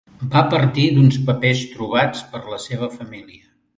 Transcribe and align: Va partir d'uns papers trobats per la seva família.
Va 0.35 0.41
partir 0.53 0.85
d'uns 0.95 1.19
papers 1.29 1.61
trobats 1.75 2.25
per 2.33 2.43
la 2.55 2.59
seva 2.65 2.91
família. 2.97 3.45